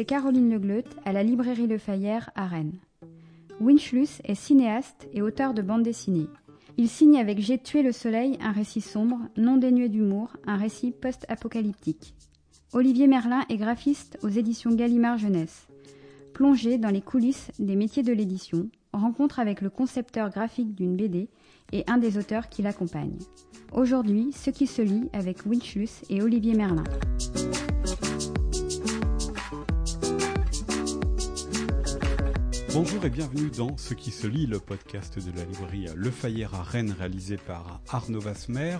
[0.00, 2.78] c'est Caroline Legleut à la librairie Le Fayère à Rennes.
[3.60, 6.26] Winchlus est cinéaste et auteur de bande dessinée.
[6.78, 10.90] Il signe avec J'ai tué le soleil un récit sombre, non dénué d'humour, un récit
[10.90, 12.14] post-apocalyptique.
[12.72, 15.66] Olivier Merlin est graphiste aux éditions Gallimard Jeunesse.
[16.32, 21.28] Plongé dans les coulisses des métiers de l'édition, rencontre avec le concepteur graphique d'une BD
[21.72, 23.18] et un des auteurs qui l'accompagne.
[23.74, 26.84] Aujourd'hui, ce qui se lit avec Winchlus et Olivier Merlin.
[32.72, 36.54] Bonjour et bienvenue dans Ce qui se lit, le podcast de la librairie Le Fayère
[36.54, 38.78] à Rennes réalisé par Arnaud Vasmer.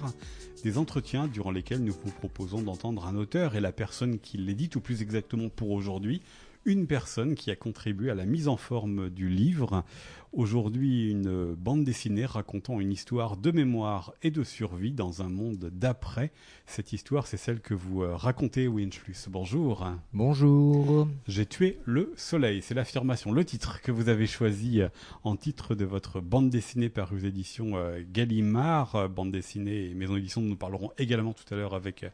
[0.63, 4.77] Des entretiens durant lesquels nous vous proposons d'entendre un auteur et la personne qui l'édite,
[4.77, 6.23] ou plus exactement pour aujourd'hui,
[6.65, 9.85] une personne qui a contribué à la mise en forme du livre.
[10.33, 15.71] Aujourd'hui, une bande dessinée racontant une histoire de mémoire et de survie dans un monde
[15.73, 16.31] d'après.
[16.67, 19.29] Cette histoire, c'est celle que vous euh, racontez, Winchlus.
[19.29, 19.91] Bonjour.
[20.13, 21.09] Bonjour.
[21.27, 22.63] J'ai tué le soleil.
[22.63, 24.89] C'est l'affirmation, le titre que vous avez choisi euh,
[25.25, 30.15] en titre de votre bande dessinée par aux éditions euh, Gallimard, bande dessinée et maison
[30.15, 32.05] d'édition dont nous parlerons également tout à l'heure avec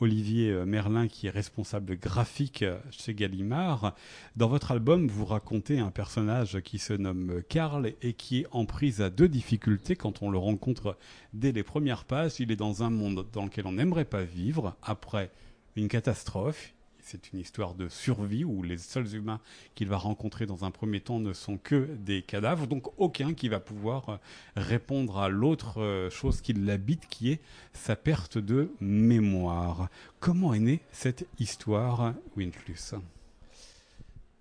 [0.00, 3.94] Olivier euh, Merlin, qui est responsable graphique chez Gallimard.
[4.36, 8.64] Dans votre album, vous racontez un personnage qui se nomme Karl et qui est en
[8.64, 10.96] prise à deux difficultés quand on le rencontre
[11.32, 12.40] dès les premières pages.
[12.40, 15.30] Il est dans un monde dans lequel on n'aimerait pas vivre après
[15.76, 16.74] une catastrophe
[17.10, 19.40] c'est une histoire de survie où les seuls humains
[19.74, 23.48] qu'il va rencontrer dans un premier temps ne sont que des cadavres, donc aucun qui
[23.48, 24.16] va pouvoir euh,
[24.54, 27.40] répondre à l'autre euh, chose qui l'habite, qui est
[27.72, 29.88] sa perte de mémoire.
[30.20, 32.94] Comment est née cette histoire, Winflus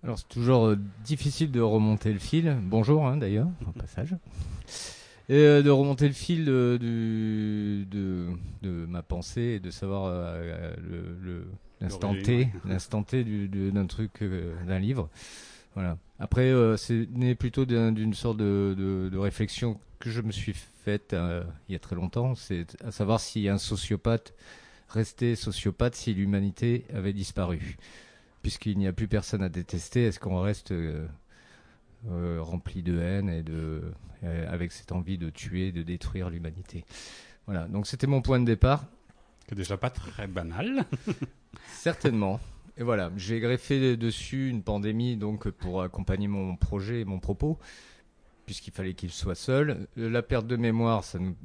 [0.02, 2.56] alors c'est toujours euh, difficile de remonter le fil.
[2.64, 4.16] Bonjour hein, d'ailleurs, au passage.
[5.28, 6.80] Et de remonter le fil de,
[7.92, 10.12] de, ma pensée et de savoir
[10.80, 11.46] le,
[11.82, 15.10] l'instant T, l'instant T d'un truc, euh, d'un livre.
[15.76, 15.98] Voilà.
[16.20, 21.44] Après, euh, c'est né plutôt d'une sorte de, réflexion que je me suis faite euh,
[21.68, 24.34] il y a très longtemps, c'est à savoir si un sociopathe
[24.88, 27.78] restait sociopathe si l'humanité avait disparu.
[28.42, 30.74] Puisqu'il n'y a plus personne à détester, est-ce qu'on reste
[32.08, 33.82] rempli de haine et de,
[34.24, 36.86] avec cette envie de tuer, de détruire l'humanité?
[37.46, 38.86] Voilà, donc c'était mon point de départ.
[39.50, 40.86] C'est déjà pas très banal.
[41.68, 42.40] Certainement.
[42.80, 47.60] Et voilà, j'ai greffé dessus une pandémie donc pour accompagner mon projet et mon propos,
[48.46, 49.88] puisqu'il fallait qu'il soit seul.
[49.98, 51.36] La perte de mémoire, ça, nous,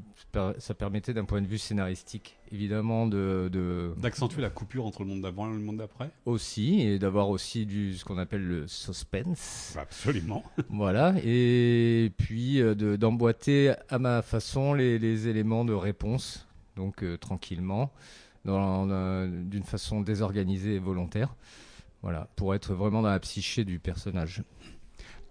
[0.58, 3.92] ça permettait d'un point de vue scénaristique, évidemment, de...
[3.96, 7.66] D'accentuer la coupure entre le monde d'avant et le monde d'après Aussi, et d'avoir aussi
[7.66, 9.76] du, ce qu'on appelle le suspense.
[9.76, 10.44] Absolument.
[10.68, 17.16] voilà, et puis euh, d'emboîter à ma façon les, les, éléments de réponse, donc euh,
[17.16, 17.90] tranquillement
[18.44, 21.34] d'une façon désorganisée et volontaire.
[22.02, 24.42] Voilà, pour être vraiment dans la psyché du personnage.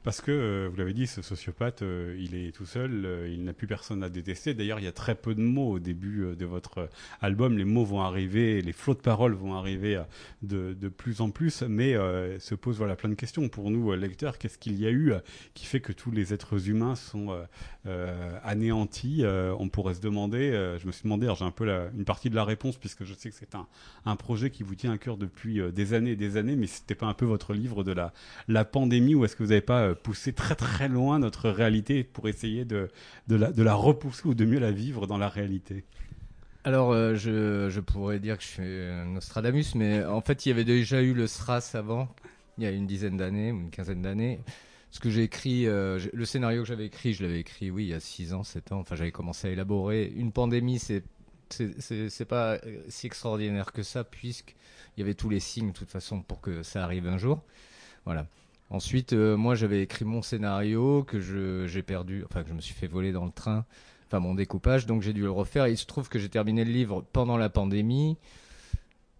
[0.03, 3.45] Parce que, euh, vous l'avez dit, ce sociopathe, euh, il est tout seul, euh, il
[3.45, 4.53] n'a plus personne à détester.
[4.53, 6.89] D'ailleurs, il y a très peu de mots au début de votre
[7.21, 7.57] album.
[7.57, 10.01] Les mots vont arriver, les flots de paroles vont arriver
[10.41, 11.93] de, de plus en plus, mais
[12.39, 14.37] se pose voilà, plein de questions pour nous, lecteurs.
[14.37, 15.13] Qu'est-ce qu'il y a eu
[15.53, 17.37] qui fait que tous les êtres humains sont
[18.43, 22.05] anéantis On pourrait se demander, je me suis demandé, alors j'ai un peu la, une
[22.05, 23.67] partie de la réponse, puisque je sais que c'est un,
[24.05, 26.95] un projet qui vous tient à cœur depuis des années et des années, mais c'était
[26.95, 28.13] pas un peu votre livre de la,
[28.47, 32.27] la pandémie, ou est-ce que vous n'avez pas pousser très très loin notre réalité pour
[32.27, 32.89] essayer de,
[33.27, 35.85] de, la, de la repousser ou de mieux la vivre dans la réalité
[36.65, 40.51] alors, euh, je, je, pourrais dire que je suis Nostradamus, mais en fait, il y
[40.53, 42.07] avait déjà eu le SRAS avant,
[42.57, 44.39] il y a une dizaine d'années, ou une quinzaine d'années.
[44.93, 47.89] Ce que j'ai écrit, euh, le scénario que j'avais écrit, je l'avais écrit, oui, il
[47.89, 48.79] y a 6 ans, 7 ans.
[48.79, 50.13] Enfin, j'avais commencé à élaborer.
[50.15, 51.03] Une pandémie, c'est
[51.49, 55.91] c'est pas euh, si extraordinaire que ça, puisqu'il y avait tous les signes, de toute
[55.91, 57.43] façon, pour que ça arrive un jour.
[58.05, 58.27] Voilà.
[58.73, 61.19] Ensuite, euh, moi, j'avais écrit mon scénario que
[61.67, 63.65] j'ai perdu, enfin que je me suis fait voler dans le train,
[64.07, 65.67] enfin mon découpage, donc j'ai dû le refaire.
[65.67, 68.17] il se trouve que j'ai terminé le livre pendant la pandémie,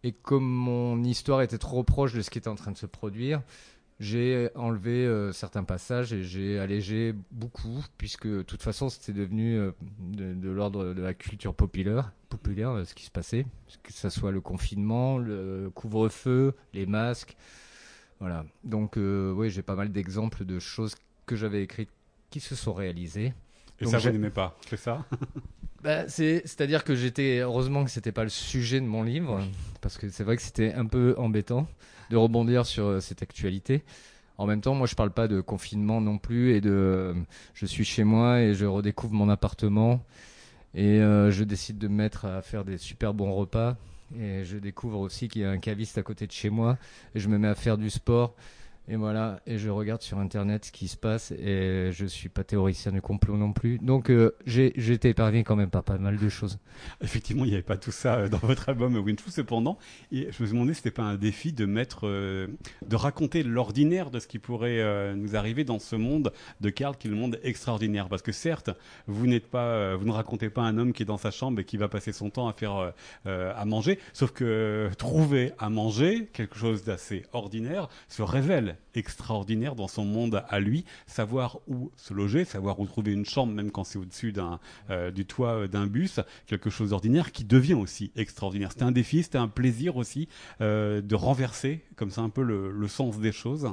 [0.01, 2.88] et comme mon histoire était trop proche de ce qui était en train de se
[2.88, 3.44] produire,
[4.00, 9.60] j'ai enlevé euh, certains passages et j'ai allégé beaucoup, puisque de toute façon c'était devenu
[9.60, 13.45] euh, de, l'ordre de la culture populaire, populaire ce qui se passait,
[13.83, 17.38] que ce soit le confinement, le couvre-feu, les masques.
[18.24, 18.46] Voilà.
[18.64, 21.90] Donc, euh, oui, j'ai pas mal d'exemples de choses que j'avais écrites
[22.30, 23.34] qui se sont réalisées.
[23.81, 25.06] Et ça, vous n'aimez pas, c'est ça?
[25.84, 27.40] Bah, C'est-à-dire que j'étais.
[27.40, 29.42] Heureusement que c'était pas le sujet de mon livre,
[29.81, 31.68] parce que c'est vrai que c'était un peu embêtant
[32.10, 33.84] de rebondir sur euh, cette actualité.
[34.38, 37.14] En même temps, moi, je parle pas de confinement non plus et de.
[37.54, 40.02] Je suis chez moi et je redécouvre mon appartement
[40.74, 43.76] et euh, je décide de me mettre à faire des super bons repas
[44.18, 46.78] Et je découvre aussi qu'il y a un caviste à côté de chez moi.
[47.16, 48.36] Et je me mets à faire du sport.
[48.89, 52.44] Et voilà, et je regarde sur internet ce qui se passe et je suis pas
[52.44, 53.80] théoricien du complot non plus.
[53.80, 56.59] Donc euh, été épargné quand même par pas mal de choses.
[57.01, 59.77] Effectivement, il n'y avait pas tout ça euh, dans votre album Winchou cependant.
[60.12, 62.47] Je me demandais si c'était pas un défi de mettre, euh,
[62.85, 67.07] de raconter l'ordinaire de ce qui pourrait nous arriver dans ce monde de Karl, qui
[67.07, 68.09] est le monde extraordinaire.
[68.09, 68.69] Parce que certes,
[69.07, 71.63] vous n'êtes pas, vous ne racontez pas un homme qui est dans sa chambre et
[71.63, 72.94] qui va passer son temps à faire
[73.25, 74.00] à manger.
[74.12, 80.44] Sauf que trouver à manger quelque chose d'assez ordinaire se révèle extraordinaire dans son monde
[80.50, 84.34] à lui, savoir où se loger, savoir où trouver une chambre, même quand c'est au-dessus
[84.90, 88.72] euh, du toit euh, d'un bus, quelque chose d'ordinaire qui devient aussi extraordinaire.
[88.72, 90.28] C'était un défi, c'était un plaisir aussi
[90.62, 93.68] euh, de renverser comme ça un peu le, sens des choses.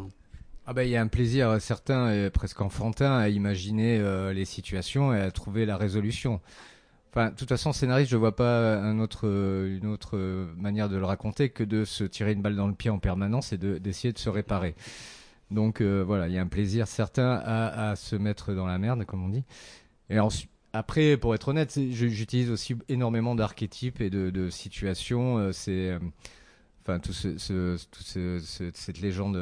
[0.66, 4.00] Ah ben, il y a un plaisir certain et presque enfantin à imaginer
[4.32, 6.40] les situations et à trouver la résolution.
[7.12, 10.16] Enfin, de toute façon, scénariste, je vois pas un autre, une autre
[10.56, 13.52] manière de le raconter que de se tirer une balle dans le pied en permanence
[13.52, 14.76] et d'essayer de, se réparer.
[15.50, 19.04] Donc euh, voilà, il y a un plaisir certain à, se mettre dans la merde,
[19.04, 19.44] comme on dit.
[20.08, 20.18] Et
[20.72, 25.38] après, pour être honnête, j'utilise aussi énormément d'archétypes et de, situations.
[25.38, 25.98] Euh, c'est, euh,
[26.82, 29.38] enfin, tout ce, ce, tout ce, cette légende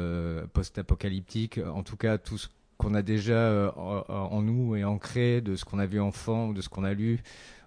[0.53, 5.55] post-apocalyptique, en tout cas, tout ce qu'on a déjà en, en, nous et ancré de
[5.55, 7.21] ce qu'on a vu enfant ou de ce qu'on a lu.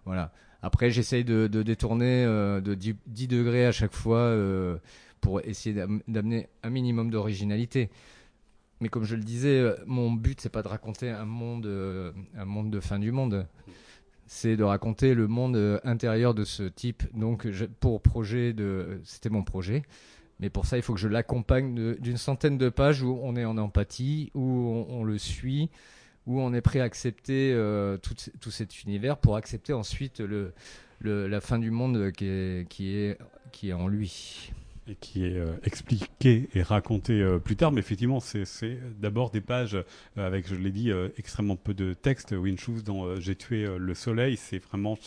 [0.04, 0.32] Voilà.
[0.62, 4.78] Après, j'essaye de, détourner euh, de 10, degrés à chaque fois euh,
[5.20, 5.74] pour essayer
[6.06, 7.90] d'amener un minimum d'originalité.
[8.80, 11.66] Mais comme je le disais, euh, mon but c'est pas de raconter un monde,
[12.36, 13.46] un monde de fin du monde.
[14.26, 17.02] C'est de raconter le monde intérieur de ce type.
[17.12, 17.46] Donc,
[17.80, 19.82] pour projet de, c'était mon projet.
[20.40, 23.44] Mais pour ça, il faut que je l'accompagne d'une centaine de pages où on est
[23.44, 25.70] en empathie, où on le suit,
[26.26, 30.22] où on est prêt à accepter euh, tout, cet univers pour accepter ensuite
[31.00, 34.52] la fin du monde qui est en lui
[34.88, 37.72] et qui est euh, expliqué et raconté euh, plus tard.
[37.72, 38.44] Mais effectivement, c'est
[39.00, 42.32] d'abord des pages euh, avec, je l'ai dit, extrêmement peu de texte.
[42.32, 44.98] Winchus dans J'ai tué le soleil, c'est vraiment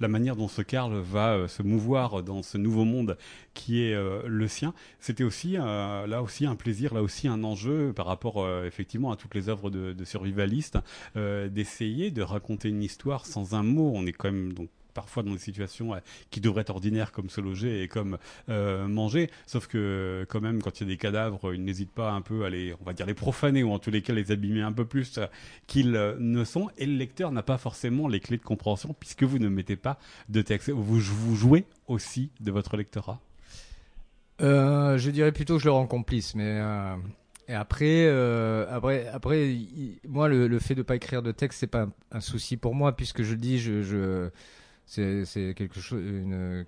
[0.00, 3.16] la manière dont ce Karl va se mouvoir dans ce nouveau monde
[3.54, 3.96] qui est
[4.26, 4.74] le sien.
[5.00, 9.34] C'était aussi là aussi un plaisir, là aussi un enjeu par rapport effectivement à toutes
[9.34, 10.78] les œuvres de, de survivalistes,
[11.14, 13.92] d'essayer de raconter une histoire sans un mot.
[13.94, 15.98] On est quand même donc parfois dans des situations euh,
[16.30, 18.18] qui devraient être ordinaires comme se loger et comme
[18.48, 19.30] euh, manger.
[19.46, 22.44] Sauf que quand même, quand il y a des cadavres, ils n'hésitent pas un peu
[22.44, 24.72] à les, on va dire, les profaner ou en tous les cas les abîmer un
[24.72, 25.26] peu plus euh,
[25.66, 26.68] qu'ils ne sont.
[26.78, 29.98] Et le lecteur n'a pas forcément les clés de compréhension puisque vous ne mettez pas
[30.28, 30.70] de texte.
[30.70, 33.20] Vous, vous jouez aussi de votre lectorat.
[34.40, 36.60] je dirais plutôt que je le rends complice, mais
[37.48, 38.08] et après,
[38.70, 39.56] après, après,
[40.06, 43.22] moi, le, fait de pas écrire de texte, c'est pas un, souci pour moi puisque
[43.22, 44.30] je dis, je, je
[44.88, 46.64] c'est quelque chose, une,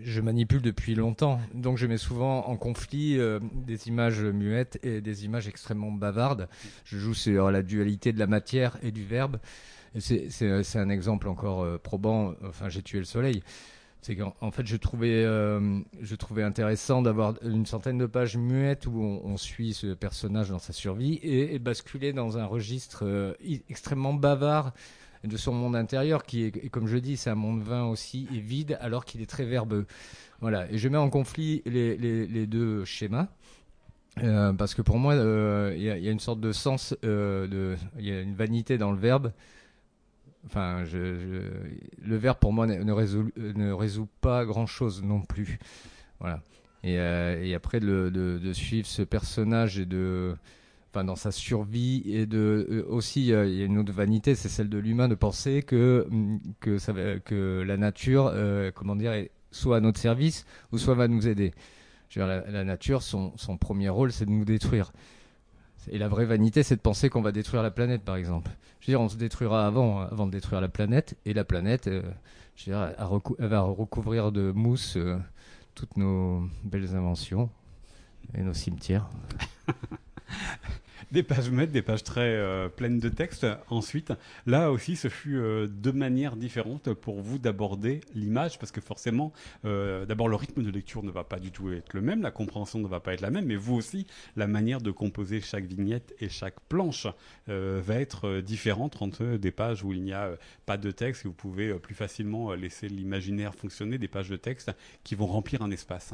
[0.00, 5.00] je manipule depuis longtemps, donc je mets souvent en conflit euh, des images muettes et
[5.00, 6.48] des images extrêmement bavardes.
[6.84, 9.38] Je joue sur la dualité de la matière et du verbe.
[9.98, 12.34] C'est un exemple encore euh, probant.
[12.44, 13.44] Enfin, j'ai tué le soleil.
[14.00, 18.86] C'est qu'en fait, je trouvais, euh, je trouvais intéressant d'avoir une centaine de pages muettes
[18.86, 23.34] où on, suit ce personnage dans sa survie et basculer dans un registre
[23.70, 24.74] extrêmement bavard
[25.26, 28.38] de son monde intérieur qui est, comme je dis, c'est un monde vain aussi et
[28.38, 29.86] vide alors qu'il est très verbeux.
[30.40, 30.70] Voilà.
[30.70, 33.28] Et je mets en conflit les, deux schémas.
[34.22, 38.06] Euh, parce que pour moi, euh, il y, a une sorte de sens, euh, il
[38.06, 39.32] y a une vanité dans le verbe.
[40.46, 45.58] Enfin, le verbe pour moi ne, résout, ne résout pas grand-chose non plus.
[46.20, 46.42] Voilà.
[46.82, 50.36] Et, après de, de, suivre ce personnage et de
[51.02, 54.68] dans sa survie et de euh, aussi il y a une autre vanité, c'est celle
[54.68, 59.12] de l'humain de penser que mm, que la nature, euh, comment dire,
[59.50, 61.52] soit à notre service ou soit va nous aider.
[62.16, 64.92] La, nature, son, son premier rôle, c'est de nous détruire.
[65.90, 68.52] Et la vraie vanité, c'est de penser qu'on va détruire la planète, par exemple.
[68.78, 71.88] Je veux dire, on se détruira avant, avant de détruire la planète, et la planète,
[71.88, 72.02] euh,
[72.54, 72.94] je veux dire,
[73.40, 74.96] va recouvrir de mousse
[75.74, 77.50] toutes nos belles inventions
[78.34, 79.08] et nos cimetières.
[81.12, 83.46] des pages muettes, des pages très euh, pleines de texte.
[83.68, 84.12] Ensuite,
[84.46, 89.32] là aussi, ce fut euh, deux manières différentes pour vous d'aborder l'image, parce que forcément,
[89.64, 92.30] euh, d'abord, le rythme de lecture ne va pas du tout être le même, la
[92.30, 94.06] compréhension ne va pas être la même, mais vous aussi,
[94.36, 97.06] la manière de composer chaque vignette et chaque planche
[97.46, 100.30] va être différente entre des pages où il n'y a
[100.66, 104.72] pas de texte et vous pouvez plus facilement laisser l'imaginaire fonctionner, des pages de texte
[105.02, 106.12] qui vont remplir un espace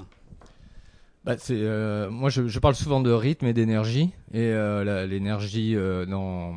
[1.24, 5.76] bah, c'est euh, moi je, je, parle souvent de rythme et d'énergie et euh, l'énergie
[5.76, 6.54] euh, dans,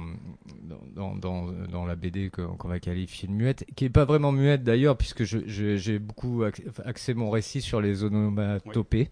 [0.95, 4.63] dans, dans, dans, la BD qu'on va qualifier de muette, qui est pas vraiment muette
[4.63, 6.43] d'ailleurs, puisque j'ai beaucoup
[6.85, 9.09] axé mon récit sur les onomatopées.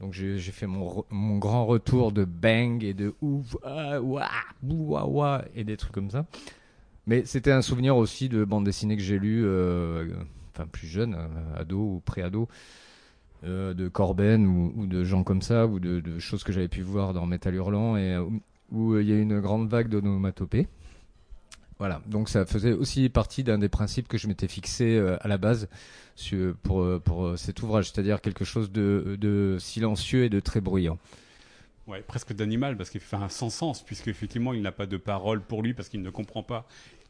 [0.00, 4.28] Donc j'ai fait mon, mon, grand retour de bang et de ouf, ah, ouah,
[4.62, 6.26] ouah, et des trucs comme ça.
[7.06, 10.08] Mais c'était un souvenir aussi de bande dessinée que j'ai lu, euh,
[10.52, 12.48] enfin plus jeune, euh, ado ou pré-ado,
[13.46, 17.14] euh, de Corben ou, de gens comme ça, ou de, choses que j'avais pu voir
[17.14, 18.18] dans Metal Hurlant, et
[18.70, 20.66] où il y a une grande vague d'onomatopées.
[21.78, 25.36] Voilà, donc ça faisait aussi partie d'un des principes que je m'étais fixé à la
[25.36, 25.68] base
[26.62, 30.98] pour, pour cet ouvrage, c'est-à-dire quelque chose de, de silencieux et de très bruyant.
[31.86, 34.96] Ouais, presque d'animal parce qu'il fait un sans sens puisque effectivement il n'a pas de
[34.96, 36.66] parole pour lui parce qu'il ne comprend pas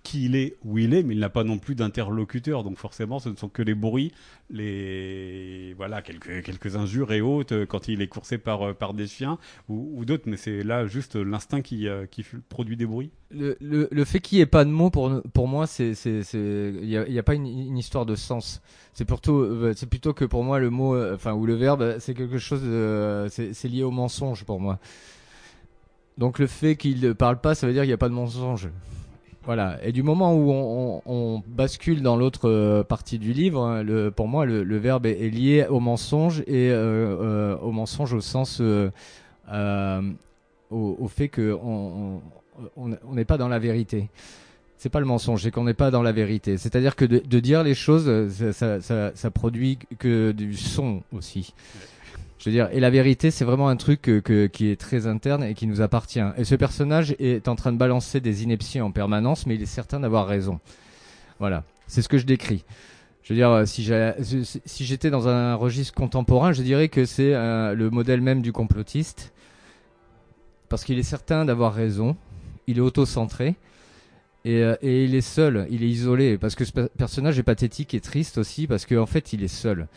[0.06, 2.62] qui il est, où il est, mais il n'a pas non plus d'interlocuteur.
[2.62, 4.12] Donc forcément, ce ne sont que les bruits,
[4.50, 8.94] les voilà quelques quelques injures et autres euh, quand il est coursé par euh, par
[8.94, 9.36] des chiens
[9.68, 10.25] ou, d'autres.
[10.26, 13.10] Mais c'est là juste l'instinct qui euh, qui produit des bruits.
[13.32, 16.88] Le, le, le fait qu'il n'y ait pas de mots pour pour moi, c'est il
[16.88, 18.62] y a, y a, pas une, une, histoire de sens.
[18.92, 22.38] C'est plutôt c'est plutôt que pour moi le mot enfin ou le verbe c'est quelque
[22.38, 22.62] chose
[23.28, 24.78] c'est lié au mensonge pour moi.
[26.16, 28.14] Donc le fait qu'il ne parle pas, ça veut dire qu'il n'y a pas de
[28.14, 28.70] mensonge.
[29.46, 29.78] Voilà.
[29.84, 34.26] Et du moment où on, bascule dans l'autre euh, partie du livre, hein, le, pour
[34.26, 38.90] moi, le, verbe est, lié au mensonge et euh, euh, au mensonge au sens au,
[41.08, 42.20] fait que on
[43.12, 44.08] n'est pas dans la vérité.
[44.78, 46.58] C'est pas le mensonge, c'est qu'on n'est pas dans la vérité.
[46.58, 48.10] C'est-à-dire que de, dire les choses,
[48.52, 51.54] ça, produit que du son aussi.
[52.50, 55.66] Dire, et la vérité, c'est vraiment un truc que, qui est très interne et qui
[55.66, 56.22] nous appartient.
[56.36, 59.66] Et ce personnage est en train de balancer des inepties en permanence, mais il est
[59.66, 60.60] certain d'avoir raison.
[61.40, 62.64] Voilà, c'est ce que je décris.
[63.24, 67.90] Je veux dire, si j'étais dans un registre contemporain, je dirais que c'est euh, le
[67.90, 69.32] modèle même du complotiste,
[70.68, 72.16] parce qu'il est certain d'avoir raison,
[72.68, 73.56] il est auto-centré,
[74.44, 77.94] et, euh, et, il est seul, il est isolé, parce que ce personnage est pathétique
[77.94, 79.88] et triste aussi, parce qu'en en fait, il est seul.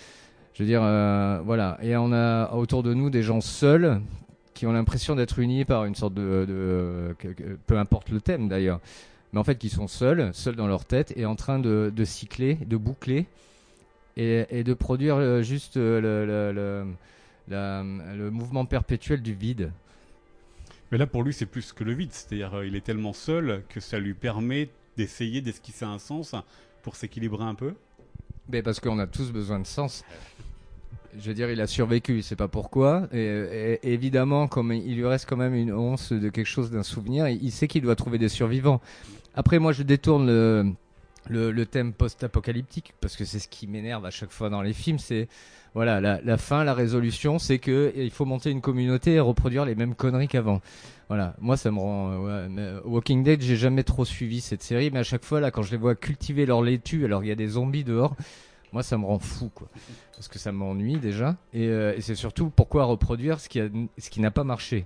[0.60, 1.78] Je veux dire, euh, voilà.
[1.82, 4.02] Et on a autour de nous des gens seuls
[4.54, 7.16] qui ont l'impression d'être unis par une sorte de,
[7.66, 8.82] peu importe le thème d'ailleurs,
[9.32, 12.56] mais en fait qui sont seuls, seuls dans leur tête et en train de, cycler,
[12.56, 13.26] de boucler
[14.18, 16.44] et, de produire euh, juste euh,
[17.48, 19.72] le, le, mouvement perpétuel du vide.
[20.92, 23.80] Mais là pour lui c'est plus que le vide, c'est-à-dire il est tellement seul que
[23.80, 26.36] ça lui permet d'essayer d'esquisser un sens
[26.84, 27.76] pour s'équilibrer un peu.
[28.50, 30.04] Mais parce qu'on a tous besoin de sens
[31.18, 33.08] je veux dire, il a survécu, il sait pas pourquoi.
[33.14, 37.28] Et, évidemment, comme il lui reste quand même une once de quelque chose, d'un souvenir,
[37.28, 38.82] il sait qu'il doit trouver des survivants.
[39.36, 40.74] Après, moi, je détourne le,
[41.30, 45.00] le, thème post-apocalyptique parce que c'est ce qui m'énerve à chaque fois dans les films.
[45.00, 45.28] C'est
[45.76, 49.76] voilà, la, fin, la résolution, c'est que il faut monter une communauté et reproduire les
[49.76, 50.62] mêmes conneries qu'avant.
[51.10, 52.18] Voilà, moi ça me rend.
[52.18, 52.48] Ouais,
[52.86, 55.72] Walking Dead, j'ai jamais trop suivi cette série, mais à chaque fois là, quand je
[55.72, 58.16] les vois cultiver leur laitue, alors il y a des zombies dehors,
[58.72, 59.68] moi ça me rend fou quoi.
[60.16, 61.38] Parce que ça m'ennuie déjà.
[61.54, 64.86] Et, euh, c'est surtout pourquoi reproduire ce qui n'a pas marché.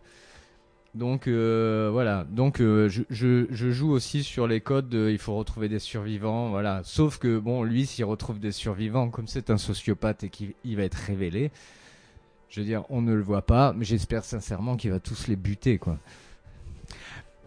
[0.95, 2.25] Donc euh, voilà.
[2.29, 6.81] Donc euh, je, joue aussi sur les codes de, il faut retrouver des survivants voilà.
[6.83, 10.83] Sauf que bon lui s'il retrouve des survivants comme c'est un sociopathe et qu'il va
[10.83, 11.51] être révélé
[12.49, 15.35] je veux dire on ne le voit pas mais j'espère sincèrement qu'il va tous les
[15.35, 15.97] buter quoi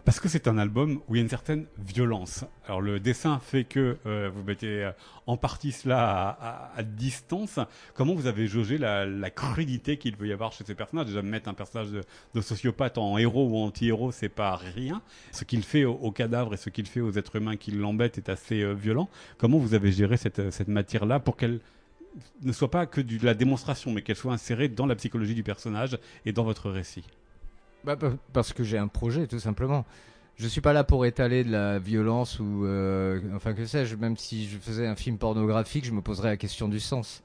[0.07, 2.45] parce que c'est un album où il y a une certaine violence.
[2.65, 4.91] Alors le dessin fait que euh, vous mettez euh,
[5.25, 7.59] en partie cela à, distance.
[7.93, 11.07] Comment vous avez jaugé la, crudité qu'il peut y avoir chez ces personnages?
[11.07, 15.01] Déjà mettre un personnage de, sociopathe en héros ou anti-héros, c'est pas rien.
[15.33, 18.29] Ce qu'il fait aux, cadavres et ce qu'il fait aux êtres humains qui l'embêtent est
[18.29, 19.09] assez euh, violent.
[19.37, 21.59] Comment vous avez géré cette, cette matière-là pour qu'elle
[22.43, 25.43] ne soit pas que de la démonstration, mais qu'elle soit insérée dans la psychologie du
[25.43, 27.03] personnage et dans votre récit?
[27.83, 27.97] Bah,
[28.33, 29.85] parce que j'ai un projet, tout simplement.
[30.35, 33.95] Je suis pas là pour étaler de la violence ou, euh, enfin que sais-je.
[33.95, 37.23] Même si je faisais un film pornographique, je me poserais la question du sens.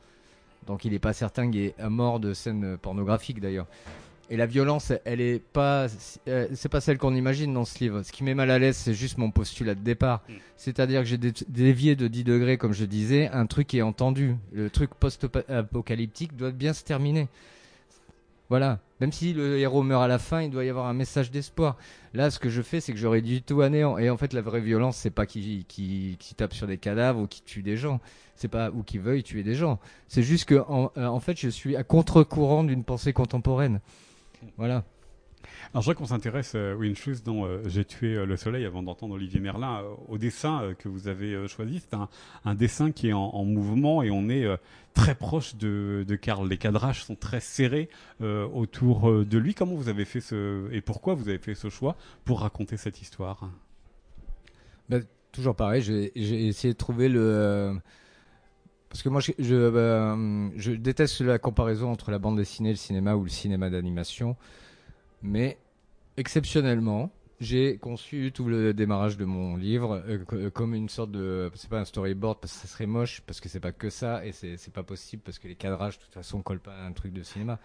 [0.66, 3.66] Donc il n'est pas certain qu'il y ait un mort de scène pornographique d'ailleurs.
[4.30, 5.88] Et la violence, elle est pas,
[6.26, 8.02] euh, c'est pas celle qu'on imagine dans ce livre.
[8.02, 10.22] Ce qui met mal à l'aise, c'est juste mon postulat de départ.
[10.26, 10.32] Mm.
[10.56, 14.36] C'est-à-dire que j'ai dévié de 10 degrés, comme je disais, un truc qui est entendu.
[14.52, 17.28] Le truc post-apocalyptique doit bien se terminer.
[18.52, 18.80] Voilà.
[19.00, 21.78] Même si le héros meurt à la fin, il doit y avoir un message d'espoir.
[22.12, 23.96] Là, ce que je fais, c'est que j'aurais du tout anéant.
[23.96, 27.20] Et en fait, la vraie violence, c'est pas qui, qui, qui tape sur des cadavres
[27.20, 27.98] ou qui tue des gens.
[28.36, 29.80] C'est pas ou qui veuille tuer des gens.
[30.06, 33.80] C'est juste que, en, euh, en fait, je suis à contre-courant d'une pensée contemporaine.
[34.58, 34.84] Voilà.
[35.70, 38.82] Alors, je voudrais qu'on s'intéresse, euh, Winchus, dont euh, J'ai tué euh, le soleil avant
[38.82, 41.80] d'entendre Olivier Merlin, euh, au dessin que vous avez choisi.
[41.80, 41.96] C'est
[42.44, 44.46] un, dessin qui est en, en, mouvement et on est
[44.94, 46.48] très proche de, Karl.
[46.48, 47.88] Les cadrages sont très serrés
[48.20, 49.54] autour de lui.
[49.54, 53.00] Comment vous avez fait ce et pourquoi vous avez fait ce choix pour raconter cette
[53.00, 53.50] histoire?
[54.88, 54.98] Bah,
[55.32, 56.12] Toujours pareil, j'ai
[56.46, 57.78] essayé de trouver le...
[58.92, 62.76] Parce que moi, je, je, euh, je, déteste la comparaison entre la bande dessinée, le
[62.76, 64.36] cinéma ou le cinéma d'animation.
[65.22, 65.58] Mais
[66.16, 67.12] exceptionnellement,
[67.42, 71.80] j'ai conçu tout le démarrage de mon livre euh, comme une sorte de c'est pas
[71.80, 74.72] un storyboard parce que ça serait moche parce que c'est pas que ça et c'est
[74.72, 77.22] pas possible parce que les cadrages de toute façon collent pas à un truc de
[77.22, 77.58] cinéma.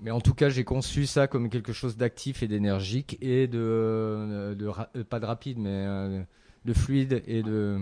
[0.00, 3.58] Mais en tout cas j'ai conçu ça comme quelque chose d'actif et d'énergique et de,
[3.58, 6.22] euh, pas de rapide mais euh,
[6.64, 7.78] de fluide et de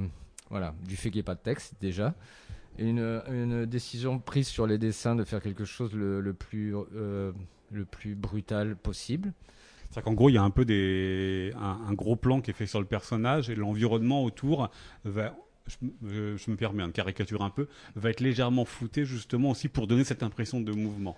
[0.49, 2.15] voilà du fait qu'il n'y ait pas de texte déjà.
[2.79, 6.75] Une, une, décision prise sur les dessins de faire quelque chose le plus
[7.71, 9.33] le plus brutal possible
[9.91, 12.67] c'est-à-dire qu'en gros, il y a un peu des, un, gros plan qui est fait
[12.67, 14.71] sur le personnage et l'environnement autour
[15.05, 15.35] va,
[15.67, 20.05] je, me permets de caricaturer un peu, va être légèrement flouté justement aussi pour donner
[20.05, 21.17] cette impression de mouvement.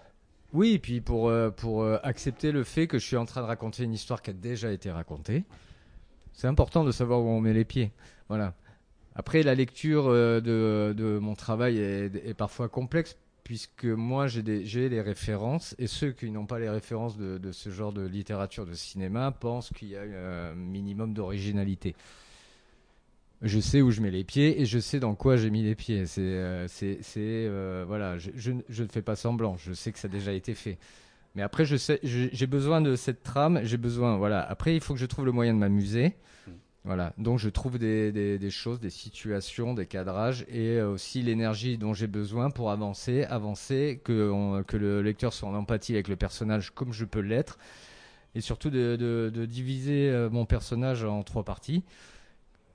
[0.55, 3.43] Oui, et puis pour, euh, pour euh, accepter le fait que je suis en train
[3.43, 5.45] de raconter une histoire qui a déjà été racontée.
[6.33, 7.93] C'est important de savoir où on met les pieds.
[8.31, 8.55] Voilà.
[9.15, 14.43] Après, la lecture euh, de, de mon travail est, est parfois complexe puisque moi j'ai
[14.43, 18.75] des, références et ceux qui n'ont pas les références de, ce genre de littérature de
[18.75, 21.95] cinéma pensent qu'il y a un minimum d'originalité.
[23.43, 25.75] Je sais où je mets les pieds et je sais dans quoi j'ai mis les
[25.75, 26.07] pieds.
[26.07, 29.57] C'est, euh, c'est, euh, voilà, je, ne fais pas semblant.
[29.57, 30.79] Je sais que ça a déjà été fait.
[31.35, 33.61] Mais après, je j'ai besoin de cette trame.
[33.65, 34.49] J'ai besoin, voilà.
[34.49, 36.15] Après, il faut que je trouve le moyen de m'amuser.
[36.85, 41.95] Voilà, donc je trouve des, choses, des situations, des cadrages et euh, aussi l'énergie dont
[41.95, 44.13] j'ai besoin pour avancer, avancer, que,
[44.73, 47.59] le lecteur soit en empathie avec le personnage comme je peux l'être
[48.35, 51.85] et surtout de, de, diviser euh, mon personnage en trois parties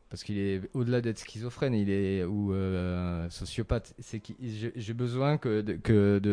[0.10, 3.94] parce qu'il est au-delà d'être schizophrène, il est ou euh, sociopathe.
[4.00, 4.34] C'est que
[4.76, 5.62] j'ai besoin que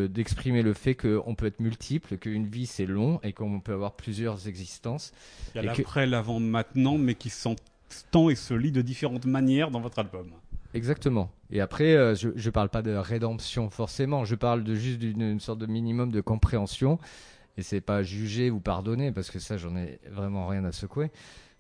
[0.07, 3.95] d'exprimer le fait qu'on peut être multiple, qu'une vie c'est long et qu'on peut avoir
[3.95, 5.13] plusieurs existences.
[5.55, 9.71] Il y a l'après, l'avant, maintenant, mais qui s'entend et se lit de différentes manières
[9.71, 10.31] dans votre album.
[10.73, 11.31] Exactement.
[11.51, 15.39] Et après, euh, je ne parle pas de rédemption forcément, je parle de juste d'une
[15.39, 16.99] sorte de minimum de compréhension.
[17.57, 21.11] Et c'est pas juger ou pardonner, parce que ça, j'en ai vraiment rien à secouer.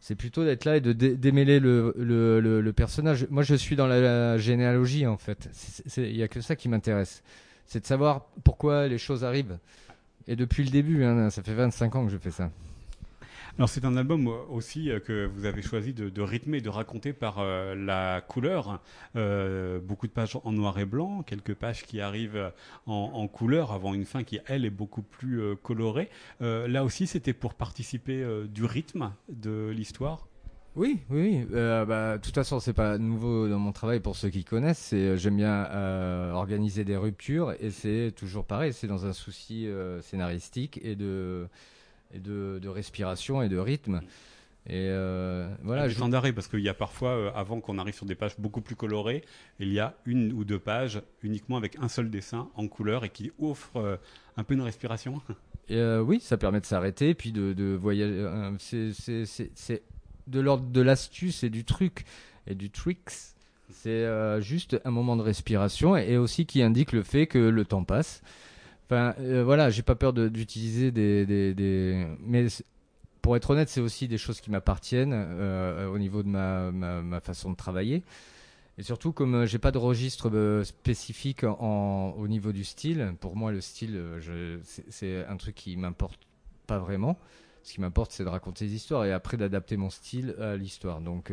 [0.06, 3.26] C'est plutôt d'être là et de démêler le, le, personnage.
[3.30, 5.48] Moi, je suis dans la, généalogie, en fait.
[5.96, 7.22] Il n'y a que ça qui m'intéresse.
[7.64, 9.56] C'est de savoir pourquoi les choses arrivent.
[10.28, 12.50] Et depuis le début, hein, ça fait 25 ans que je fais ça.
[13.56, 17.38] Alors c'est un album aussi euh, que vous avez choisi de, rythmer, de raconter par
[17.38, 18.80] euh, la couleur.
[19.14, 22.52] Euh, beaucoup de pages en noir et blanc, quelques pages qui arrivent
[22.86, 26.10] en, couleur avant une fin qui elle est beaucoup plus colorée.
[26.40, 30.26] là aussi c'était pour participer du rythme de l'histoire?
[30.76, 31.46] Oui, oui.
[31.50, 34.78] bah, de toute façon, c'est pas nouveau dans mon travail pour ceux qui connaissent.
[34.78, 35.68] C'est j'aime bien
[36.32, 38.72] organiser des ruptures et c'est toujours pareil.
[38.72, 39.68] C'est dans un souci
[40.02, 41.48] scénaristique et de
[42.14, 44.00] et de, respiration et de rythme.
[44.66, 45.88] Et euh, voilà.
[45.88, 46.02] Je...
[46.04, 48.76] d'arrêt parce qu'il y a parfois, euh, avant qu'on arrive sur des pages beaucoup plus
[48.76, 49.22] colorées,
[49.58, 53.10] il y a une ou deux pages uniquement avec un seul dessin en couleur et
[53.10, 53.96] qui offre euh,
[54.38, 55.20] un peu une respiration.
[55.70, 58.26] oui, ça permet de s'arrêter puis de, de voyager.
[58.58, 59.82] c'est
[60.26, 62.04] de l'ordre de l'astuce et du truc
[62.46, 63.34] et du tricks.
[63.70, 64.06] C'est
[64.40, 68.22] juste un moment de respiration et aussi qui indique le fait que le temps passe
[68.86, 72.48] Enfin, euh, voilà, j'ai pas peur d'utiliser des, Mais
[73.24, 77.50] pour être honnête, c'est aussi des choses qui m'appartiennent euh, au niveau de ma, façon
[77.50, 78.02] de travailler.
[78.76, 83.34] Et surtout, comme euh, j'ai pas de registre euh, spécifique au niveau du style, pour
[83.34, 83.98] moi, le style,
[84.90, 86.20] c'est un truc qui m'importe
[86.66, 87.18] pas vraiment.
[87.62, 91.00] Ce qui m'importe, c'est de raconter des histoires et après d'adapter mon style à l'histoire.
[91.00, 91.32] Donc,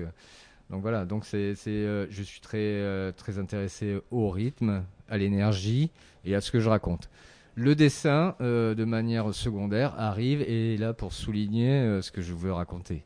[0.70, 1.04] donc voilà.
[1.04, 5.92] Donc c'est, je suis très, très intéressé au rythme, à l'énergie
[6.24, 7.10] et à ce que je raconte.
[7.56, 12.22] Le dessin, euh, de manière secondaire, arrive et est là pour souligner euh, ce que
[12.22, 13.04] je veux raconter.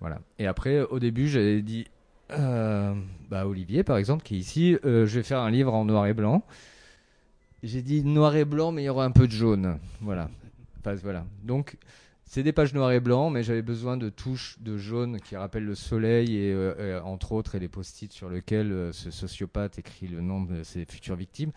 [0.00, 0.20] Voilà.
[0.38, 1.86] Et après, au début, j'avais dit,
[2.30, 2.94] euh,
[3.30, 6.14] bah, Olivier, par exemple, qui est ici, je vais faire un livre en noir et
[6.14, 6.44] blanc.
[7.62, 9.78] J'ai dit noir et blanc, mais il y aura un peu de jaune.
[10.00, 10.30] Voilà.
[11.02, 11.24] voilà.
[11.42, 11.76] Donc,
[12.26, 15.64] c'est des pages noir et blanc, mais j'avais besoin de touches de jaune qui rappellent
[15.64, 20.42] le soleil et, entre autres, et les post-it sur lesquels ce sociopathe écrit le nom
[20.42, 21.52] de ses futures victimes.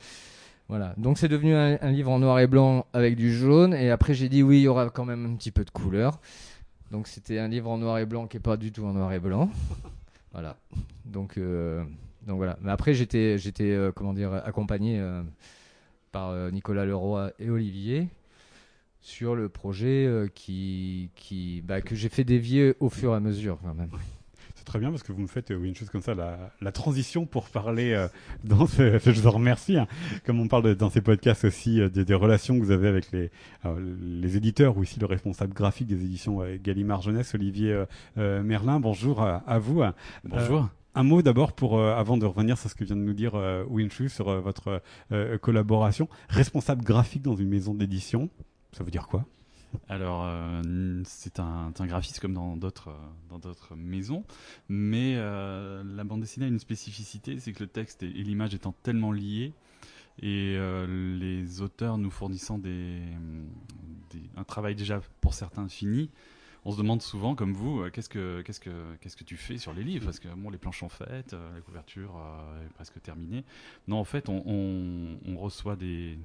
[0.70, 0.94] Voilà.
[0.98, 3.74] Donc c'est devenu un, livre en noir et blanc avec du jaune.
[3.74, 6.20] Et après j'ai dit oui, il y aura quand même un petit peu de couleur.
[6.92, 9.12] Donc c'était un livre en noir et blanc qui est pas du tout en noir
[9.14, 9.50] et blanc.
[10.34, 10.58] voilà.
[11.06, 11.84] Donc euh,
[12.26, 12.58] donc voilà.
[12.62, 15.24] Mais après j'étais j'étais euh, comment dire accompagné euh,
[16.12, 18.10] par Nicolas Leroy et Olivier
[19.00, 23.58] sur le projet qui qui bah, que j'ai fait dévier au fur et à mesure
[23.64, 23.90] quand même.
[24.58, 27.50] C'est très bien parce que vous me faites une chose comme ça, la, transition pour
[27.50, 28.08] parler
[28.44, 29.88] dans ce, je vous en remercie, hein.
[30.26, 33.30] comme on parle dans ces podcasts aussi des, relations que vous avez avec les,
[34.02, 37.84] les éditeurs ou ici le responsable graphique des éditions Gallimard Jeunesse, Olivier
[38.16, 38.80] Merlin.
[38.80, 39.84] Bonjour à, vous.
[40.24, 40.70] Bonjour.
[40.96, 43.64] Un mot d'abord pour avant de revenir sur ce que vient de nous dire euh,
[44.10, 44.82] sur votre
[45.42, 46.10] collaboration.
[46.30, 48.30] Responsable graphique dans une maison d'édition,
[48.72, 49.26] ça veut dire quoi?
[49.90, 50.62] Alors, euh,
[51.06, 52.94] c'est un, graphiste comme dans d'autres
[53.30, 54.24] d'autres maisons,
[54.70, 58.74] mais euh, la bande dessinée a une spécificité, c'est que le texte et, l'image étant
[58.84, 59.54] tellement liés,
[60.22, 63.00] et euh, les auteurs nous fournissant des,
[64.36, 66.10] un travail déjà pour certains fini,
[66.66, 69.74] on se demande souvent, comme vous, qu'est-ce que qu'est-ce que qu'est-ce que tu fais sur
[69.74, 70.06] les livres?
[70.06, 72.20] Parce que bon, les planches sont faites, la couverture
[72.66, 73.46] est presque terminée.
[73.88, 76.18] Non, en fait, on reçoit des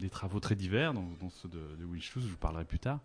[0.00, 3.00] des travaux très divers, dans, ceux de, de je vous parlerai plus tard.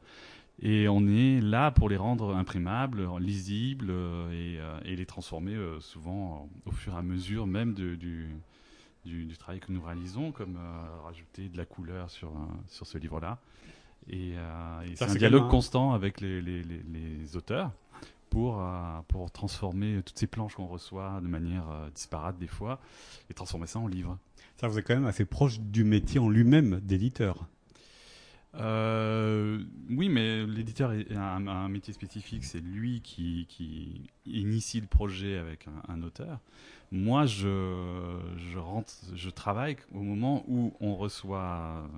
[0.61, 5.79] Et on est là pour les rendre imprimables, lisibles euh, euh, et, les transformer euh,
[5.79, 10.59] souvent au fur et à mesure même du, du, travail que nous réalisons, comme
[11.03, 12.31] rajouter de la couleur sur,
[12.67, 13.39] sur ce livre-là.
[14.07, 14.35] Et,
[14.95, 17.71] c'est un dialogue constant avec les, les, les, auteurs
[18.29, 18.63] pour,
[19.07, 22.79] pour transformer toutes ces planches qu'on reçoit de manière disparate des fois
[23.29, 24.17] et transformer ça en livre.
[24.61, 27.47] Ça, vous êtes quand même assez proche du métier en lui-même d'éditeur.
[28.53, 32.45] Euh, oui, mais l'éditeur a un, métier spécifique.
[32.45, 36.41] C'est lui qui, qui, initie le projet avec un, auteur.
[36.91, 41.89] Moi, je, je, rentre, je travaille au moment où on reçoit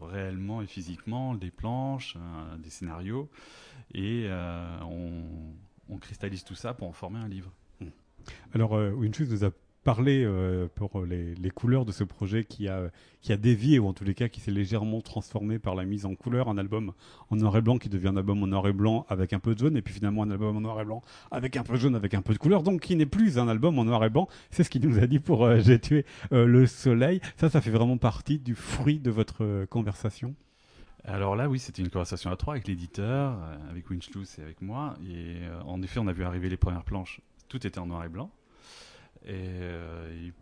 [0.00, 3.28] réellement et physiquement des planches, euh, des scénarios,
[3.92, 5.24] et euh, on,
[5.88, 7.50] on, cristallise tout ça pour en former un livre.
[8.54, 9.50] Alors, une chose nous a
[9.84, 13.92] parler euh, pour les, couleurs de ce projet qui a, qui a dévié, ou en
[13.92, 16.48] tous les cas qui s'est légèrement transformé par la mise en couleur.
[16.48, 16.92] Un album
[17.30, 19.54] en noir et blanc qui devient un album en noir et blanc avec un peu
[19.54, 21.78] de jaune, et puis finalement un album en noir et blanc avec un peu de
[21.78, 24.10] jaune, avec un peu de couleur, donc qui n'est plus un album en noir et
[24.10, 24.26] blanc.
[24.50, 27.20] C'est ce qu'il nous a dit pour euh, J'ai tué euh, le soleil.
[27.36, 30.34] Ça, ça fait vraiment partie du fruit de votre conversation?
[31.06, 33.38] Alors là, oui, c'était une conversation à trois avec l'éditeur,
[33.70, 34.94] avec Winchlus et avec moi.
[35.06, 37.20] Et en effet, on a vu arriver les premières planches.
[37.48, 38.30] Tout était en noir et blanc.
[39.28, 40.32] Euh, et,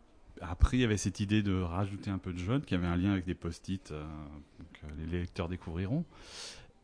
[0.41, 2.97] après, il y avait cette idée de rajouter un peu de jaune qui avait un
[2.97, 4.05] lien avec des post-it euh,
[4.73, 6.05] que les lecteurs découvriront.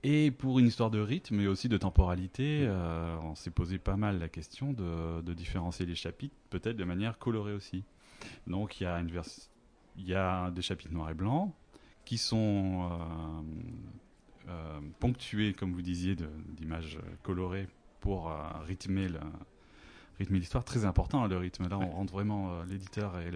[0.04, 3.96] Et pour une histoire de rythme, mais aussi de temporalité, euh, on s'est posé pas
[3.96, 7.82] mal la question de, différencier les chapitres, peut-être de manière colorée aussi.
[8.46, 9.10] Donc il y a une
[9.96, 11.52] il y a des chapitres noirs et blancs
[12.04, 12.88] qui sont
[15.00, 16.14] ponctués, comme vous disiez,
[16.56, 17.66] d'images colorées
[18.00, 18.32] pour
[18.64, 19.18] rythmer le,
[20.18, 21.68] rythme et l'histoire très important hein, le rythme.
[21.68, 23.30] Là on rentre vraiment euh, l'éditeur et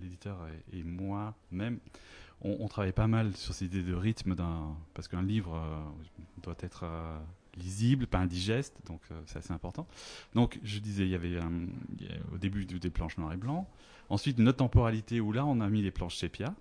[0.00, 0.38] l'éditeur
[0.72, 1.78] et, moi-même.
[2.42, 5.80] On, travaille pas mal sur cette idée de rythme d'un parce qu'un livre euh,
[6.42, 7.18] doit être euh,
[7.56, 9.86] lisible pas indigeste donc c'est assez important.
[10.34, 11.38] Donc je disais il y avait
[12.32, 13.66] au début des planches noir et blanc
[14.10, 16.54] ensuite notre temporalité où là on a mis les planches sépia.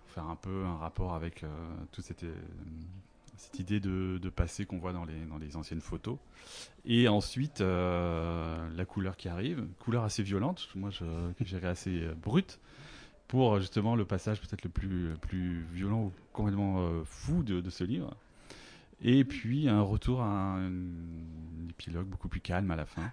[0.00, 1.44] Pour faire un peu un rapport avec
[1.92, 2.24] tout cette
[3.42, 6.16] cette idée de, passé qu'on voit dans les, anciennes photos.
[6.84, 12.14] Et ensuite, euh, la couleur qui arrive, couleur assez violente, moi je, que assez euh,
[12.14, 12.60] brute,
[13.28, 18.16] pour justement le passage peut-être le plus, violent ou complètement euh, fou de, ce livre.
[19.02, 20.70] Et puis un retour à un,
[21.68, 23.10] épilogue beaucoup plus calme à la fin.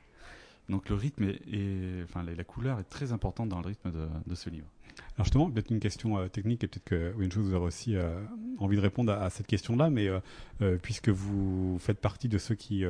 [0.70, 3.92] Donc le rythme et enfin la, couleur est très importante dans le rythme
[4.28, 4.68] de ce livre.
[5.16, 8.22] Alors justement, peut-être une question euh, technique et peut-être que vous aurez aussi euh,
[8.58, 12.86] envie de répondre à, cette question-là, mais euh, puisque vous faites partie de ceux qui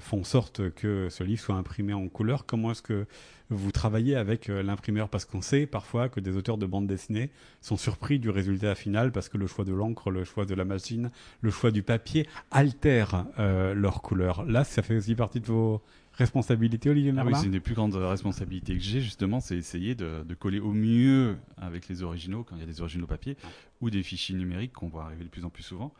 [0.00, 3.06] font en sorte que ce livre soit imprimé en couleur, comment est-ce que
[3.50, 5.08] vous travaillez avec l'imprimeur?
[5.08, 9.12] Parce qu'on sait parfois que des auteurs de bande dessinée sont surpris du résultat final
[9.12, 12.28] parce que le choix de l'encre, le choix de la machine, le choix du papier
[12.50, 14.44] altèrent leur couleur.
[14.44, 15.82] Là, ça fait aussi partie de vos
[16.16, 19.94] responsabilité, Olivier ah oui, c'est une des plus grandes responsabilités que j'ai, justement, c'est essayer
[19.94, 23.36] de, coller au mieux avec les originaux, quand il y a des originaux papier,
[23.80, 25.92] ou des fichiers numériques qu'on voit arriver de plus en plus souvent.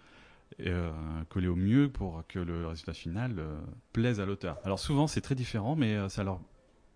[0.60, 0.90] Euh,
[1.28, 3.58] coller au mieux pour que le résultat final euh,
[3.92, 4.58] plaise à l'auteur.
[4.64, 6.08] Alors souvent c'est très différent, mais euh,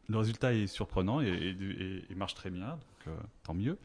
[0.08, 2.70] le résultat est surprenant et, marche très bien,
[3.06, 3.76] donc tant mieux.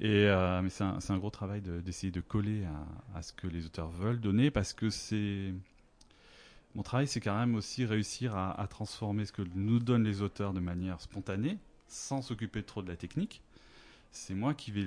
[0.00, 0.26] Et,
[0.62, 4.20] mais c'est un, gros travail d'essayer de, coller à, à, ce que les auteurs veulent
[4.20, 5.52] donner parce que c'est
[6.74, 10.54] mon travail, c'est quand même aussi réussir à, transformer ce que nous donnent les auteurs
[10.54, 13.42] de manière spontanée, sans s'occuper trop de la technique.
[14.14, 14.86] C'est moi qui vais,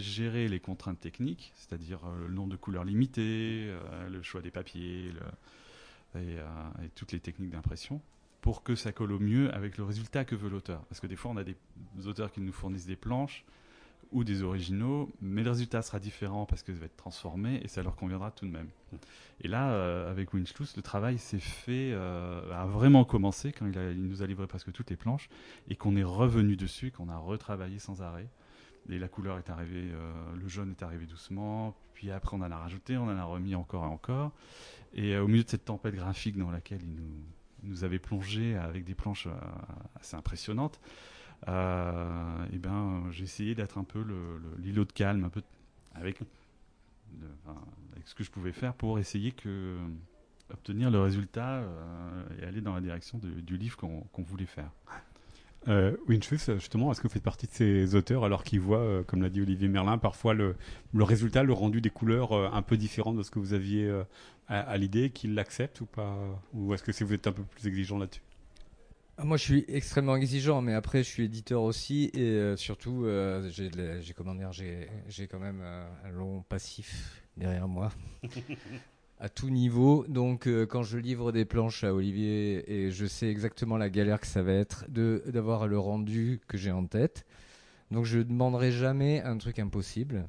[0.00, 4.50] gérer les contraintes techniques, c'est-à-dire euh, le nombre de couleurs limitées, euh, le choix des
[4.50, 5.12] papiers
[6.16, 6.40] euh,
[6.82, 8.00] et, toutes les techniques d'impression,
[8.40, 10.82] pour que ça colle au mieux avec le résultat que veut l'auteur.
[10.86, 11.56] Parce que des fois, on a des
[12.06, 13.44] auteurs qui nous fournissent des planches
[14.12, 17.68] ou des originaux, mais le résultat sera différent parce que ça va être transformé et
[17.68, 18.68] ça leur conviendra tout de même.
[19.40, 24.06] Et là, euh, avec Winchloose, le travail s'est fait, euh, a vraiment commencé quand il,
[24.06, 25.28] nous a livré presque toutes les planches
[25.68, 28.28] et qu'on est revenu dessus, qu'on a retravaillé sans arrêt.
[28.88, 32.50] Et la couleur est arrivée, euh, le jaune est arrivé doucement, puis après on en
[32.50, 34.32] a rajouté, on en a remis encore et encore.
[34.94, 37.22] Et au milieu de cette tempête graphique dans laquelle il nous,
[37.62, 39.28] nous avait plongé avec des planches
[39.94, 40.80] assez impressionnantes,
[41.48, 44.04] euh, et ben, j'ai essayé d'être un peu
[44.58, 45.42] l'îlot de calme, un peu
[45.94, 46.20] avec,
[47.94, 49.76] avec ce que je pouvais faire pour essayer que
[50.52, 54.70] obtenir le résultat euh, et aller dans la direction du livre qu'on voulait faire.
[55.68, 59.02] Euh, Winchus, justement, est-ce que vous faites partie de ces auteurs alors qu'ils voient, euh,
[59.04, 60.56] comme l'a dit Olivier Merlin, parfois le,
[60.92, 63.88] le résultat, le rendu des couleurs euh, un peu différent de ce que vous aviez
[64.48, 66.16] à, l'idée, qu'ils l'acceptent ou pas?
[66.52, 68.22] Ou est-ce que c'est- vous êtes un peu plus exigeant là-dessus?
[69.24, 73.48] Moi, je suis extrêmement exigeant, mais après, je suis éditeur aussi, et euh, surtout, euh,
[73.50, 77.92] j'ai, comment dire, j'ai, j'ai quand même euh, un long passif derrière moi,
[79.20, 80.04] à tout niveau.
[80.08, 84.20] Donc, euh, quand je livre des planches à Olivier, et je sais exactement la galère
[84.20, 87.24] que ça va être de d'avoir le rendu que j'ai en tête,
[87.92, 90.26] donc je demanderai jamais un truc impossible.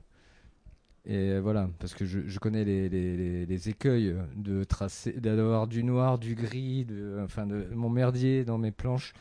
[1.06, 6.34] Et voilà, parce que je, connais les, les, écueils de tracer, d'avoir du noir, du
[6.34, 9.14] gris, de, enfin de mon merdier dans mes planches.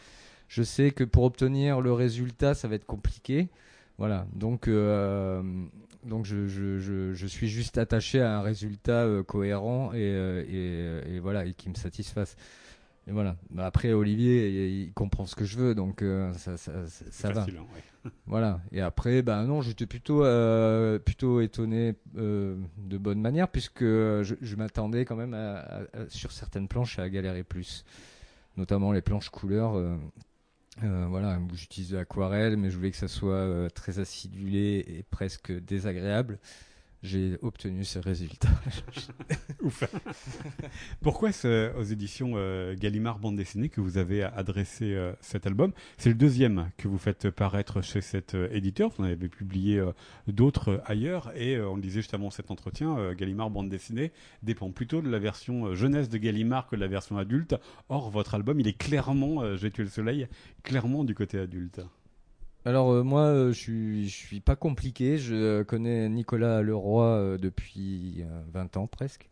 [0.47, 3.49] Je sais que pour obtenir le résultat, ça va être compliqué.
[3.99, 5.42] Voilà, donc, euh,
[6.05, 11.21] donc je, je, je, suis juste attaché à un résultat euh, cohérent euh, et, et
[11.21, 12.37] voilà, et qui me satisfasse.
[13.09, 13.37] Et voilà.
[13.51, 17.33] Bah, après, Olivier, il, comprend ce que je veux, donc euh, ça, ça, ça, ça
[17.33, 17.43] va.
[17.43, 18.11] Hein, ouais.
[18.27, 18.61] Voilà.
[18.73, 24.35] Et après, ben non, j'étais plutôt, euh, plutôt étonné euh, de bonne manière, puisque je,
[24.41, 27.85] je m'attendais quand même à- à- à- sur certaines planches à galérer plus,
[28.57, 29.81] notamment les planches couleurs.
[30.81, 35.53] voilà, où j'utilise de l'aquarelle, mais je voulais que ça soit très acidulé et presque
[35.53, 36.38] désagréable.
[37.03, 38.49] J'ai obtenu ce résultat.
[39.62, 39.83] Ouf.
[41.01, 45.73] Pourquoi est-ce aux éditions euh, Gallimard Bande Dessinée que vous avez adressé euh, cet album?
[45.99, 48.91] C'est le deuxième que vous faites paraître chez cet euh, éditeur.
[48.91, 49.93] Vous en avez publié euh,
[50.29, 51.33] d'autres euh, ailleurs.
[51.35, 54.12] Et euh, on le disait juste avant cet entretien, euh, Gallimard Bande Dessinée
[54.43, 57.57] dépend plutôt de la version euh, jeunesse de Gallimard que de la version adulte.
[57.88, 60.29] Or, votre album, il est clairement, euh, J'ai tué le soleil,
[60.62, 61.81] clairement du côté adulte.
[62.64, 65.18] Alors euh, moi, euh, je suis, je suis pas compliqué.
[65.18, 69.29] Je euh, connais Nicolas Leroy depuis euh, 20 ans presque,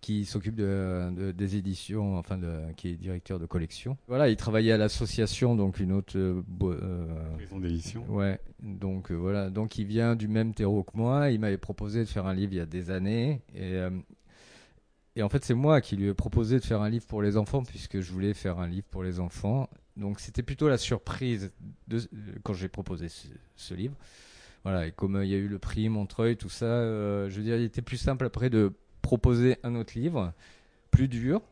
[0.00, 3.98] qui s'occupe de, de- des éditions, enfin de, qui est directeur de collection.
[4.08, 6.18] Voilà, il travaillait à l'association, donc une autre.
[7.38, 8.04] Maison d'édition.
[8.08, 11.30] Ouais, donc voilà, donc il vient du même terreau que moi.
[11.30, 13.78] Il m'avait proposé de faire un livre il y a des années, et
[15.16, 17.36] et en fait c'est moi qui lui ai proposé de faire un livre pour les
[17.36, 19.68] enfants puisque je voulais faire un livre pour les enfants.
[19.96, 21.52] Donc c'était plutôt la surprise
[22.42, 23.08] quand j'ai proposé
[23.56, 23.94] ce, livre.
[24.62, 27.36] Voilà, et comme euh, il y a eu le prix Montreuil, tout ça, euh, je
[27.36, 28.72] veux dire, il était plus simple après de
[29.02, 30.32] proposer un autre livre,
[30.90, 31.42] plus dur.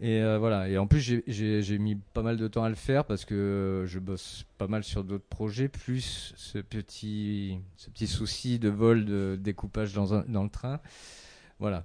[0.00, 3.04] Et euh, voilà, et en plus j'ai- mis pas mal de temps à le faire
[3.04, 8.58] parce que je bosse pas mal sur d'autres projets, plus ce petit, ce petit souci
[8.58, 10.80] de vol, de découpage dans, un, dans le train.
[11.58, 11.84] Voilà.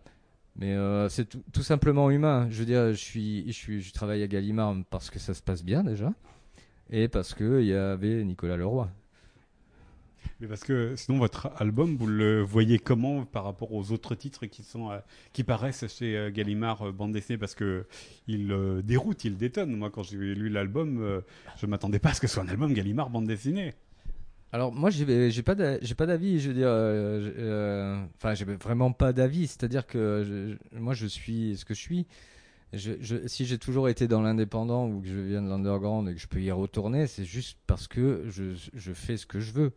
[0.58, 2.48] Mais euh, c'est tout, simplement humain.
[2.50, 5.42] Je veux dire, je, suis, je, suis, je travaille à Gallimard parce que ça se
[5.42, 6.14] passe bien déjà,
[6.90, 8.90] et parce qu'il y avait Nicolas Leroy.
[10.40, 14.48] Mais parce que sinon votre album, vous le voyez comment par rapport aux autres titres
[14.48, 15.00] qui sont euh,
[15.34, 17.38] qui paraissent chez euh, Gallimard bande dessinée?
[17.38, 17.86] Parce que
[18.28, 19.76] il déroute, il détonne.
[19.76, 21.22] Moi, quand j'ai lu l'album,
[21.58, 23.74] je m'attendais pas à ce que ce soit un album Gallimard bande dessinée.
[24.56, 28.46] Alors moi j'ai j'ai pas j'ai pas d'avis je veux dire euh, euh, enfin j'ai
[28.46, 29.48] vraiment pas d'avis.
[29.48, 32.08] C'est-à-dire que je- je- moi je suis ce que je suis.
[33.28, 36.28] Si j'ai toujours été dans l'indépendant ou que je viens de l'underground et que je
[36.28, 39.74] peux y retourner c'est juste parce que je, fais ce que je veux.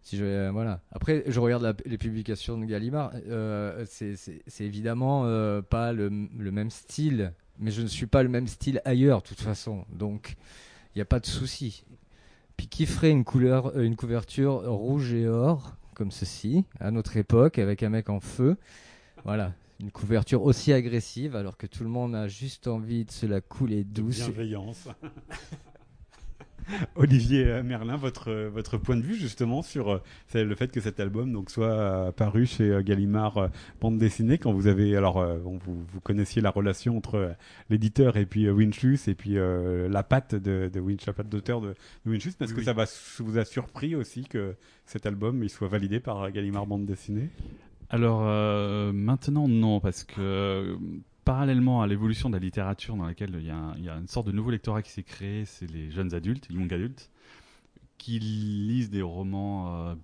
[0.00, 0.80] Si je euh, voilà.
[0.90, 6.08] Après je regarde les publications de Gallimard euh, c'est c'est- c'est évidemment euh, pas le,
[6.38, 7.34] le même style.
[7.58, 9.84] Mais je ne suis pas le même style ailleurs de toute façon.
[9.92, 10.36] Donc
[10.94, 11.84] il n'y a pas de souci
[12.62, 17.16] puis qui ferait une couleur, euh, une couverture rouge et or comme ceci à notre
[17.16, 18.56] époque avec un mec en feu,
[19.24, 23.26] voilà, une couverture aussi agressive alors que tout le monde a juste envie de se
[23.26, 24.18] la couler douce.
[24.18, 24.86] Bienveillance.
[26.96, 29.98] Olivier Merlin, votre votre point de vue justement sur euh,
[30.34, 34.52] le fait que cet album donc soit euh, paru chez euh, Gallimard bande dessinée quand
[34.52, 37.34] vous avez alors bon, vous vous connaissiez la relation entre
[37.70, 41.60] l'éditeur et puis Winchlus et puis euh, la patte de, de Winch, la patte d'auteur
[41.60, 42.32] de, de Winchlus.
[42.40, 42.64] Est-ce Oui, que oui.
[42.64, 42.84] ça va
[43.18, 44.54] vous a surpris aussi que
[44.86, 47.30] cet album il soit validé par Gallimard bande dessinée?
[47.90, 50.76] Alors euh, maintenant non, parce que
[51.24, 53.96] parallèlement à l'évolution de la littérature dans laquelle il y, a un- il y a
[53.96, 57.10] une sorte de nouveau lectorat qui s'est créé, c'est les jeunes adultes, young adultes,
[57.98, 59.94] qui lisent des romans euh,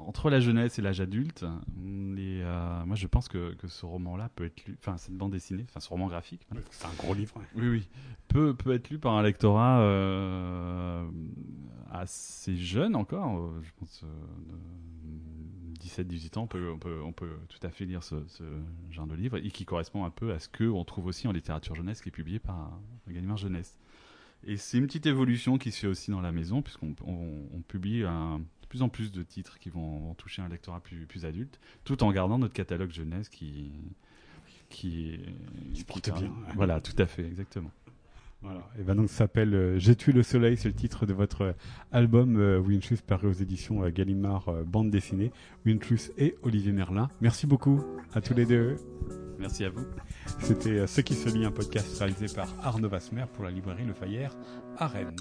[0.00, 1.42] entre la jeunesse et l'âge adulte.
[1.42, 5.32] Et euh, moi, je pense que, que ce roman-là peut être lu, enfin, cette bande
[5.32, 6.46] dessinée, enfin, ce roman graphique.
[6.70, 7.34] C'est un gros livre.
[7.36, 7.44] ouais.
[7.56, 7.88] Oui, oui.
[8.28, 11.08] Peut, peut être lu par un lectorat euh,
[11.90, 13.50] assez jeune encore.
[13.62, 14.04] Je pense
[15.82, 18.44] 17-18 ans, on peut, on, peut, on peut tout à fait lire ce, ce
[18.90, 21.74] genre de livre et qui correspond un peu à ce qu'on trouve aussi en littérature
[21.74, 23.78] jeunesse qui est publié par Gallimard Jeunesse.
[24.46, 27.60] Et c'est une petite évolution qui se fait aussi dans la maison puisqu'on on, on
[27.62, 31.06] publie un, de plus en plus de titres qui vont, vont toucher un lectorat plus,
[31.06, 33.72] plus adulte tout en gardant notre catalogue jeunesse qui,
[34.68, 35.18] qui,
[35.72, 36.32] Qui se porte bien.
[36.54, 37.70] Voilà, tout à fait, exactement.
[38.40, 38.60] Voilà.
[38.78, 41.42] Et ben donc ça s'appelle euh, J'ai tué le soleil, c'est le titre de votre
[41.42, 41.52] euh,
[41.90, 45.32] album euh, Winchus paru aux éditions euh, Gallimard euh, bande dessinée.
[45.66, 47.08] Winchus et Olivier Merlin.
[47.20, 47.82] Merci beaucoup
[48.14, 48.76] à tous les deux.
[49.40, 49.84] Merci à vous.
[50.40, 53.84] C'était euh, Ce qui se lit, un podcast réalisé par Arnaud Vasmer pour la librairie
[53.84, 54.32] Le Fayère
[54.76, 55.16] à Rennes.